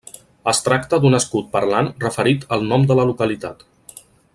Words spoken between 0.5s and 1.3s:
Es tracta d'un